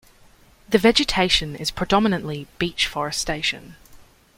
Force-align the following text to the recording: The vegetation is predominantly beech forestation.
The 0.67 0.79
vegetation 0.79 1.55
is 1.55 1.69
predominantly 1.69 2.47
beech 2.57 2.87
forestation. 2.91 3.75